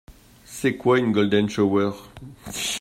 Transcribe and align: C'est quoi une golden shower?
C'est 0.45 0.77
quoi 0.77 0.97
une 0.97 1.11
golden 1.11 1.47
shower? 1.47 1.91